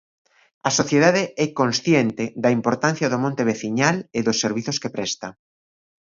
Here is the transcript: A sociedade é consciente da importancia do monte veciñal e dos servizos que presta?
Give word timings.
A 0.69 0.71
sociedade 0.79 1.23
é 1.45 1.47
consciente 1.59 2.25
da 2.43 2.49
importancia 2.57 3.07
do 3.11 3.21
monte 3.23 3.41
veciñal 3.51 3.95
e 4.17 4.19
dos 4.25 4.37
servizos 4.43 4.79
que 4.81 4.93
presta? 4.97 5.27